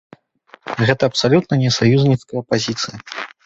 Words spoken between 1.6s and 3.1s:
не саюзніцкая пазіцыя.